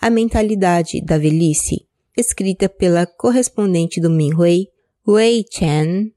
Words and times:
A 0.00 0.10
Mentalidade 0.10 1.00
da 1.04 1.18
Velhice, 1.18 1.86
escrita 2.16 2.68
pela 2.68 3.06
correspondente 3.06 4.00
do 4.00 4.10
Minhui, 4.10 4.68
Wei 5.06 5.44
Chen. 5.50 6.12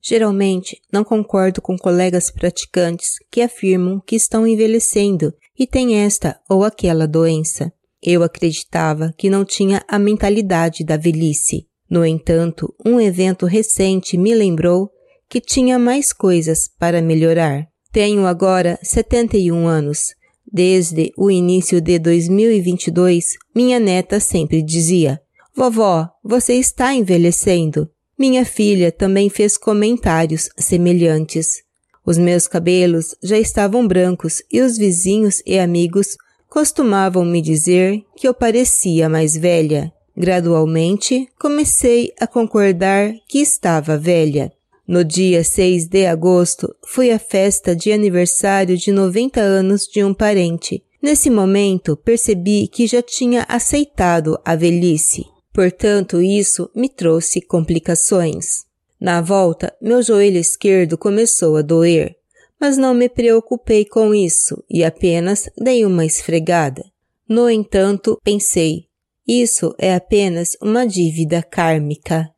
Geralmente 0.00 0.80
não 0.92 1.04
concordo 1.04 1.60
com 1.60 1.76
colegas 1.76 2.30
praticantes 2.30 3.14
que 3.30 3.42
afirmam 3.42 4.00
que 4.00 4.16
estão 4.16 4.46
envelhecendo 4.46 5.34
e 5.58 5.66
têm 5.66 5.98
esta 5.98 6.40
ou 6.48 6.64
aquela 6.64 7.06
doença. 7.06 7.72
Eu 8.02 8.22
acreditava 8.22 9.12
que 9.16 9.28
não 9.28 9.44
tinha 9.44 9.82
a 9.88 9.98
mentalidade 9.98 10.84
da 10.84 10.96
velhice 10.96 11.66
no 11.88 12.04
entanto, 12.04 12.74
um 12.84 13.00
evento 13.00 13.46
recente 13.46 14.18
me 14.18 14.34
lembrou 14.34 14.90
que 15.28 15.40
tinha 15.40 15.78
mais 15.78 16.12
coisas 16.12 16.68
para 16.78 17.00
melhorar. 17.00 17.68
Tenho 17.92 18.26
agora 18.26 18.78
71 18.82 19.66
anos. 19.66 20.14
Desde 20.50 21.12
o 21.16 21.30
início 21.30 21.80
de 21.80 21.98
2022, 21.98 23.36
minha 23.54 23.80
neta 23.80 24.20
sempre 24.20 24.62
dizia: 24.62 25.20
Vovó, 25.54 26.08
você 26.22 26.54
está 26.54 26.94
envelhecendo. 26.94 27.90
Minha 28.18 28.44
filha 28.44 28.90
também 28.92 29.28
fez 29.28 29.56
comentários 29.56 30.48
semelhantes. 30.56 31.62
Os 32.04 32.16
meus 32.16 32.46
cabelos 32.46 33.14
já 33.22 33.38
estavam 33.38 33.86
brancos 33.86 34.42
e 34.50 34.60
os 34.60 34.78
vizinhos 34.78 35.42
e 35.44 35.58
amigos 35.58 36.16
costumavam 36.48 37.24
me 37.24 37.42
dizer 37.42 38.02
que 38.16 38.26
eu 38.28 38.32
parecia 38.32 39.08
mais 39.08 39.36
velha. 39.36 39.92
Gradualmente, 40.16 41.28
comecei 41.38 42.12
a 42.18 42.26
concordar 42.26 43.12
que 43.28 43.38
estava 43.38 43.98
velha. 43.98 44.50
No 44.86 45.04
dia 45.04 45.42
6 45.42 45.88
de 45.88 46.06
agosto, 46.06 46.72
fui 46.86 47.10
à 47.10 47.18
festa 47.18 47.74
de 47.74 47.90
aniversário 47.90 48.76
de 48.76 48.92
90 48.92 49.40
anos 49.40 49.82
de 49.82 50.04
um 50.04 50.14
parente. 50.14 50.84
Nesse 51.02 51.28
momento, 51.28 51.96
percebi 51.96 52.68
que 52.68 52.86
já 52.86 53.02
tinha 53.02 53.44
aceitado 53.48 54.38
a 54.44 54.54
velhice. 54.54 55.24
Portanto, 55.52 56.20
isso 56.20 56.70
me 56.74 56.88
trouxe 56.88 57.40
complicações. 57.40 58.64
Na 59.00 59.20
volta, 59.20 59.74
meu 59.80 60.02
joelho 60.02 60.38
esquerdo 60.38 60.96
começou 60.96 61.56
a 61.56 61.62
doer, 61.62 62.14
mas 62.60 62.76
não 62.76 62.94
me 62.94 63.08
preocupei 63.08 63.84
com 63.84 64.14
isso 64.14 64.62
e 64.70 64.84
apenas 64.84 65.50
dei 65.58 65.84
uma 65.84 66.04
esfregada. 66.04 66.84
No 67.28 67.50
entanto, 67.50 68.20
pensei, 68.22 68.86
isso 69.26 69.74
é 69.78 69.94
apenas 69.94 70.56
uma 70.62 70.86
dívida 70.86 71.42
kármica. 71.42 72.30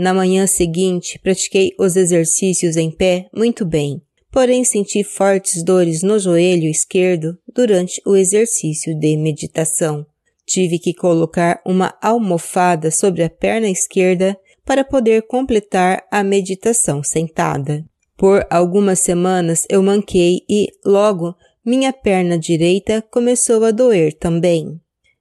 Na 0.00 0.14
manhã 0.14 0.46
seguinte, 0.46 1.18
pratiquei 1.18 1.74
os 1.78 1.94
exercícios 1.94 2.74
em 2.78 2.90
pé 2.90 3.28
muito 3.36 3.66
bem, 3.66 4.00
porém 4.32 4.64
senti 4.64 5.04
fortes 5.04 5.62
dores 5.62 6.02
no 6.02 6.18
joelho 6.18 6.70
esquerdo 6.70 7.36
durante 7.54 8.00
o 8.06 8.16
exercício 8.16 8.98
de 8.98 9.14
meditação. 9.18 10.06
Tive 10.46 10.78
que 10.78 10.94
colocar 10.94 11.60
uma 11.66 11.94
almofada 12.00 12.90
sobre 12.90 13.22
a 13.22 13.28
perna 13.28 13.68
esquerda 13.68 14.34
para 14.64 14.84
poder 14.84 15.26
completar 15.26 16.02
a 16.10 16.24
meditação 16.24 17.02
sentada. 17.02 17.84
Por 18.16 18.46
algumas 18.48 19.00
semanas 19.00 19.66
eu 19.68 19.82
manquei 19.82 20.40
e, 20.48 20.68
logo, 20.82 21.34
minha 21.62 21.92
perna 21.92 22.38
direita 22.38 23.04
começou 23.10 23.62
a 23.66 23.70
doer 23.70 24.14
também 24.14 24.80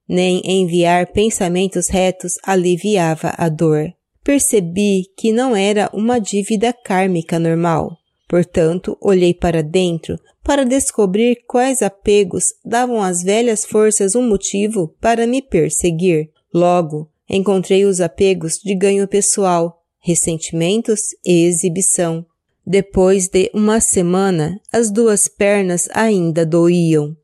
nem 0.10 0.42
enviar 0.44 1.12
pensamentos 1.12 1.88
retos 1.88 2.34
aliviava 2.44 3.32
a 3.38 3.48
dor. 3.48 3.94
Percebi 4.24 5.06
que 5.18 5.32
não 5.32 5.56
era 5.56 5.90
uma 5.94 6.20
dívida 6.20 6.74
kármica 6.74 7.40
normal. 7.40 7.98
Portanto, 8.28 8.98
olhei 9.02 9.34
para 9.34 9.64
dentro 9.64 10.20
para 10.44 10.64
descobrir 10.64 11.44
quais 11.48 11.82
apegos 11.82 12.54
davam 12.64 13.02
às 13.02 13.24
velhas 13.24 13.66
forças 13.66 14.16
um 14.16 14.28
motivo 14.28 14.96
para 15.02 15.26
me 15.26 15.42
perseguir. 15.42 16.30
Logo, 16.54 17.10
encontrei 17.30 17.86
os 17.86 18.02
apegos 18.02 18.60
de 18.60 18.76
ganho 18.76 19.08
pessoal, 19.08 19.84
ressentimentos 20.00 21.16
e 21.26 21.46
exibição. 21.46 22.26
Depois 22.66 23.28
de 23.28 23.50
uma 23.54 23.80
semana, 23.80 24.60
as 24.72 24.92
duas 24.92 25.28
pernas 25.28 25.88
ainda 25.92 26.46
doíam 26.46 27.16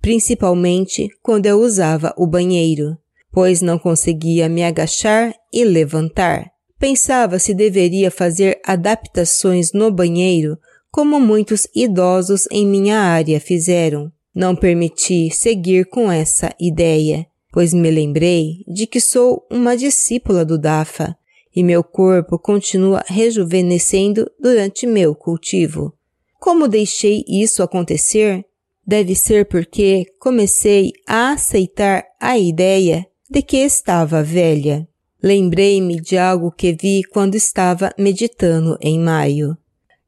principalmente 0.00 1.08
quando 1.22 1.46
eu 1.46 1.60
usava 1.60 2.14
o 2.16 2.26
banheiro, 2.26 2.96
pois 3.32 3.62
não 3.62 3.78
conseguia 3.78 4.48
me 4.48 4.62
agachar 4.62 5.34
e 5.52 5.64
levantar. 5.64 6.50
Pensava 6.78 7.38
se 7.38 7.54
deveria 7.54 8.10
fazer 8.10 8.60
adaptações 8.64 9.72
no 9.72 9.90
banheiro, 9.90 10.58
como 10.90 11.20
muitos 11.20 11.66
idosos 11.74 12.48
em 12.50 12.66
minha 12.66 12.98
área 12.98 13.38
fizeram. 13.38 14.10
Não 14.34 14.56
permiti 14.56 15.30
seguir 15.30 15.86
com 15.86 16.10
essa 16.10 16.54
ideia, 16.58 17.26
pois 17.52 17.74
me 17.74 17.90
lembrei 17.90 18.64
de 18.66 18.86
que 18.86 19.00
sou 19.00 19.46
uma 19.50 19.76
discípula 19.76 20.44
do 20.44 20.58
Dafa 20.58 21.16
e 21.54 21.62
meu 21.62 21.82
corpo 21.82 22.38
continua 22.38 23.04
rejuvenescendo 23.06 24.30
durante 24.40 24.86
meu 24.86 25.14
cultivo. 25.14 25.92
Como 26.38 26.68
deixei 26.68 27.24
isso 27.28 27.62
acontecer? 27.62 28.44
Deve 28.86 29.14
ser 29.14 29.46
porque 29.46 30.06
comecei 30.18 30.92
a 31.06 31.32
aceitar 31.32 32.04
a 32.18 32.38
ideia 32.38 33.06
de 33.30 33.42
que 33.42 33.58
estava 33.58 34.24
velha. 34.24 34.88
Lembrei-me 35.22 36.00
de 36.00 36.18
algo 36.18 36.50
que 36.50 36.72
vi 36.72 37.02
quando 37.04 37.36
estava 37.36 37.94
meditando 37.96 38.76
em 38.80 38.98
maio. 38.98 39.56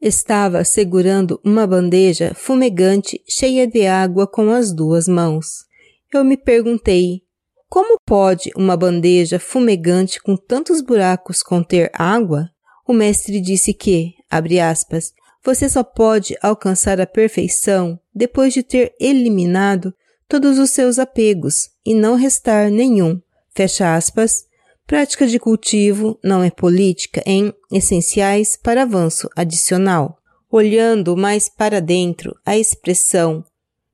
Estava 0.00 0.65
segurando 0.65 1.41
uma 1.44 1.65
bandeja 1.65 2.32
fumegante 2.34 3.22
cheia 3.28 3.65
de 3.66 3.87
água 3.87 4.27
com 4.27 4.50
as 4.50 4.75
duas 4.75 5.06
mãos. 5.06 5.65
Eu 6.12 6.25
me 6.25 6.37
perguntei: 6.37 7.22
como 7.69 7.97
pode 8.05 8.50
uma 8.56 8.77
bandeja 8.77 9.38
fumegante 9.38 10.21
com 10.21 10.37
tantos 10.37 10.81
buracos 10.81 11.43
conter 11.44 11.93
água? 11.94 12.50
O 12.88 12.93
mestre 12.93 13.41
disse 13.41 13.72
que, 13.72 14.15
abre 14.28 14.59
aspas, 14.59 15.12
você 15.44 15.69
só 15.69 15.84
pode 15.84 16.37
alcançar 16.43 17.00
a 17.00 17.06
perfeição 17.06 18.00
depois 18.12 18.53
de 18.53 18.65
ter 18.65 18.93
eliminado 19.00 19.94
todos 20.28 20.59
os 20.59 20.71
seus 20.71 20.99
apegos 20.99 21.71
e 21.84 21.94
não 21.94 22.15
restar 22.15 22.71
nenhum. 22.71 23.21
Fecha 23.55 23.94
aspas. 23.94 24.44
Prática 24.87 25.27
de 25.27 25.38
cultivo 25.38 26.19
não 26.22 26.43
é 26.43 26.50
política 26.50 27.22
em 27.25 27.53
essenciais 27.71 28.56
para 28.56 28.82
avanço 28.82 29.28
adicional. 29.37 30.19
Olhando 30.50 31.16
mais 31.16 31.49
para 31.49 31.81
dentro, 31.81 32.37
a 32.44 32.59
expressão 32.59 33.44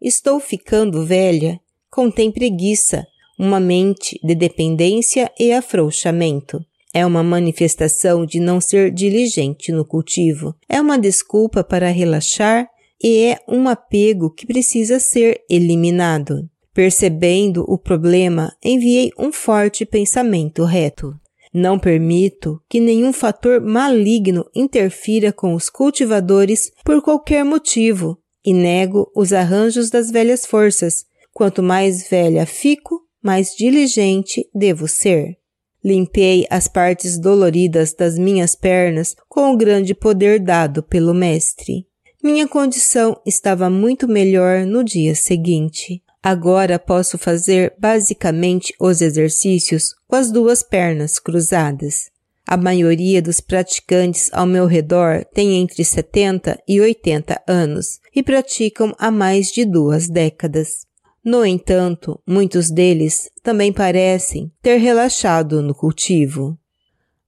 estou 0.01 0.41
ficando 0.41 1.05
velha 1.05 1.61
contém 1.91 2.31
preguiça, 2.31 3.07
uma 3.39 3.61
mente 3.61 4.19
de 4.23 4.35
dependência 4.35 5.31
e 5.39 5.53
afrouxamento. 5.53 6.65
É 6.93 7.05
uma 7.05 7.23
manifestação 7.23 8.25
de 8.25 8.41
não 8.41 8.61
ser 8.61 8.91
diligente 8.91 9.71
no 9.71 9.85
cultivo. 9.85 10.55
É 10.69 10.81
uma 10.81 10.99
desculpa 10.99 11.63
para 11.63 11.91
relaxar 11.91 12.69
e 13.03 13.25
é 13.25 13.39
um 13.49 13.69
apego 13.69 14.31
que 14.31 14.47
precisa 14.47 14.99
ser 14.99 15.43
eliminado. 15.49 16.49
Percebendo 16.73 17.65
o 17.67 17.77
problema, 17.77 18.55
enviei 18.63 19.11
um 19.19 19.33
forte 19.33 19.85
pensamento 19.85 20.65
reto. 20.65 21.13
Não 21.53 21.79
permito 21.79 22.63
que 22.69 22.79
nenhum 22.79 23.13
fator 23.13 23.61
maligno 23.61 24.45
interfira 24.55 25.33
com 25.33 25.55
os 25.55 25.69
cultivadores 25.69 26.71
por 26.85 27.03
qualquer 27.03 27.45
motivo 27.45 28.19
e 28.45 28.53
nego 28.53 29.11
os 29.17 29.33
arranjos 29.33 29.91
das 29.91 30.11
velhas 30.11 30.47
forças. 30.47 31.05
Quanto 31.33 31.63
mais 31.63 32.09
velha 32.09 32.47
fico, 32.47 33.01
mais 33.23 33.57
diligente 33.57 34.49
devo 34.55 34.87
ser. 34.87 35.37
Limpei 35.85 36.47
as 36.51 36.69
partes 36.69 37.19
doloridas 37.19 37.93
das 37.93 38.19
minhas 38.19 38.55
pernas 38.55 39.17
com 39.29 39.53
o 39.53 39.57
grande 39.57 39.95
poder 39.95 40.39
dado 40.39 40.83
pelo 40.83 41.15
Mestre. 41.15 41.88
Minha 42.31 42.47
condição 42.47 43.19
estava 43.25 43.71
muito 43.71 44.07
melhor 44.07 44.67
no 44.67 44.85
dia 44.85 45.15
seguinte. 45.15 46.03
Agora 46.23 46.79
posso 46.79 47.17
fazer 47.17 47.73
basicamente 47.79 48.75
os 48.79 49.01
exercícios 49.01 49.95
com 50.07 50.15
as 50.15 50.31
duas 50.31 50.63
pernas 50.63 51.19
cruzadas. 51.19 52.11
A 52.47 52.55
maioria 52.55 53.23
dos 53.23 53.41
praticantes 53.41 54.29
ao 54.31 54.45
meu 54.45 54.67
redor 54.67 55.25
tem 55.33 55.55
entre 55.55 55.83
70 55.83 56.63
e 56.69 56.79
80 56.83 57.43
anos 57.49 57.99
e 58.15 58.23
praticam 58.23 58.95
há 58.99 59.11
mais 59.11 59.47
de 59.47 59.65
duas 59.65 60.07
décadas. 60.07 60.85
No 61.25 61.47
entanto, 61.47 62.21
muitos 62.27 62.71
deles 62.71 63.31
também 63.43 63.73
parecem 63.73 64.53
ter 64.61 64.77
relaxado 64.77 65.63
no 65.63 65.75
cultivo. 65.75 66.59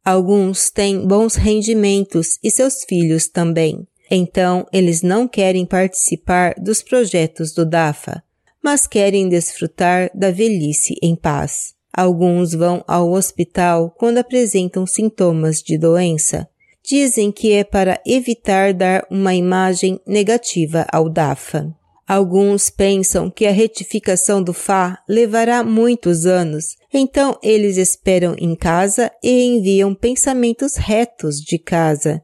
Alguns 0.05 0.71
têm 0.71 1.07
bons 1.07 1.37
rendimentos 1.37 2.39
e 2.45 2.51
seus 2.51 2.85
filhos 2.85 3.29
também. 3.29 3.89
Então, 4.11 4.67
eles 4.73 5.03
não 5.03 5.29
querem 5.29 5.65
participar 5.65 6.55
dos 6.59 6.83
projetos 6.83 7.53
do 7.53 7.65
DAFA, 7.65 8.23
mas 8.63 8.87
querem 8.87 9.29
desfrutar 9.29 10.11
da 10.13 10.31
velhice 10.31 10.97
em 11.01 11.15
paz. 11.15 11.75
Alguns 11.93 12.53
vão 12.53 12.85
ao 12.87 13.13
hospital 13.13 13.95
quando 13.97 14.19
apresentam 14.19 14.87
sintomas 14.87 15.63
de 15.63 15.79
doença. 15.79 16.49
Dizem 16.83 17.31
que 17.31 17.53
é 17.53 17.63
para 17.63 18.01
evitar 18.07 18.73
dar 18.73 19.07
uma 19.11 19.35
imagem 19.35 20.01
negativa 20.07 20.87
ao 20.93 21.09
DAFA. 21.09 21.73
Alguns 22.09 22.71
pensam 22.71 23.31
que 23.31 23.47
a 23.47 23.53
retificação 23.53 24.43
do 24.43 24.53
Fá 24.53 24.99
levará 25.09 25.63
muitos 25.63 26.27
anos, 26.27 26.77
então 26.93 27.39
eles 27.41 27.77
esperam 27.77 28.35
em 28.37 28.57
casa 28.57 29.13
e 29.23 29.45
enviam 29.45 29.95
pensamentos 29.95 30.75
retos 30.75 31.41
de 31.41 31.57
casa. 31.57 32.21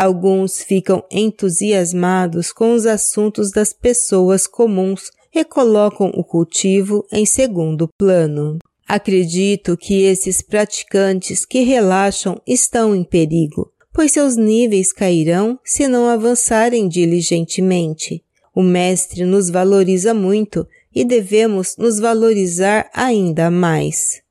Alguns 0.00 0.62
ficam 0.62 1.04
entusiasmados 1.10 2.52
com 2.52 2.72
os 2.72 2.86
assuntos 2.86 3.50
das 3.50 3.74
pessoas 3.74 4.46
comuns 4.46 5.10
e 5.30 5.44
colocam 5.44 6.10
o 6.14 6.24
cultivo 6.24 7.06
em 7.12 7.26
segundo 7.26 7.86
plano. 7.98 8.56
Acredito 8.88 9.76
que 9.76 10.04
esses 10.04 10.40
praticantes 10.40 11.44
que 11.44 11.60
relaxam 11.64 12.40
estão 12.46 12.96
em 12.96 13.04
perigo, 13.04 13.70
pois 13.92 14.12
seus 14.12 14.38
níveis 14.38 14.90
cairão 14.90 15.58
se 15.62 15.86
não 15.86 16.08
avançarem 16.08 16.88
diligentemente. 16.88 18.24
O 18.56 18.62
Mestre 18.62 19.26
nos 19.26 19.50
valoriza 19.50 20.14
muito 20.14 20.66
e 20.94 21.04
devemos 21.04 21.76
nos 21.76 21.98
valorizar 21.98 22.88
ainda 22.94 23.50
mais. 23.50 24.22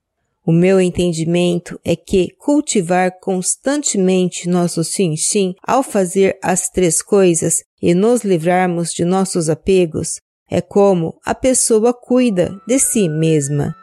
O 0.50 0.52
meu 0.52 0.82
entendimento 0.82 1.80
é 1.86 1.96
que 1.96 2.34
cultivar 2.40 3.20
constantemente 3.20 4.50
nosso 4.50 4.84
sim-sim 4.84 5.54
ao 5.62 5.84
fazer 5.84 6.40
as 6.42 6.72
três 6.72 7.04
coisas 7.04 7.64
e 7.80 7.94
nos 7.94 8.24
livrarmos 8.24 8.92
de 8.92 9.06
nossos 9.06 9.48
apegos 9.48 10.20
é 10.50 10.60
como 10.60 11.14
a 11.24 11.36
pessoa 11.36 11.94
cuida 11.94 12.60
de 12.68 12.80
si 12.80 13.08
mesma. 13.08 13.76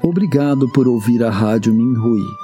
Obrigado 0.00 0.70
por 0.70 0.86
ouvir 0.86 1.24
a 1.24 1.30
Rádio 1.30 1.74
Minhui. 1.74 2.43